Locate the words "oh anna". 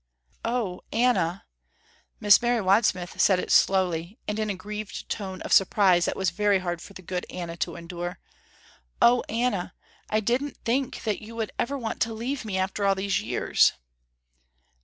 0.43-1.45, 8.99-9.75